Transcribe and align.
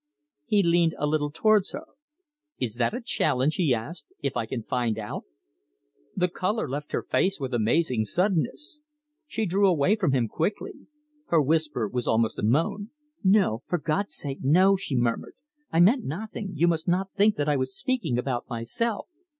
He 0.47 0.63
leaned 0.63 0.95
a 0.97 1.05
little 1.05 1.29
towards 1.29 1.73
her. 1.73 1.85
"Is 2.57 2.77
that 2.77 2.95
a 2.95 3.03
challenge?" 3.05 3.57
he 3.57 3.71
asked, 3.71 4.07
"if 4.19 4.35
I 4.35 4.47
can 4.47 4.63
find 4.63 4.97
out?" 4.97 5.25
The 6.15 6.27
colour 6.27 6.67
left 6.67 6.91
her 6.93 7.03
face 7.03 7.39
with 7.39 7.53
amazing 7.53 8.05
suddenness. 8.05 8.81
She 9.27 9.45
drew 9.45 9.67
away 9.67 9.95
from 9.95 10.11
him 10.11 10.27
quickly. 10.27 10.87
Her 11.27 11.39
whisper 11.39 11.87
was 11.87 12.07
almost 12.07 12.39
a 12.39 12.43
moan. 12.43 12.89
"No! 13.23 13.61
for 13.67 13.77
God's 13.77 14.15
sake, 14.15 14.39
no!" 14.41 14.75
she 14.75 14.95
murmured. 14.95 15.35
"I 15.71 15.79
meant 15.79 16.03
nothing. 16.03 16.53
You 16.55 16.67
must 16.67 16.87
not 16.87 17.11
think 17.13 17.35
that 17.35 17.47
I 17.47 17.55
was 17.55 17.77
speaking 17.77 18.17
about 18.17 18.49
myself." 18.49 19.07